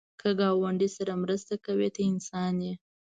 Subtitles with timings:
[0.19, 2.73] که ګاونډي سره مرسته کوې، ته انسان یې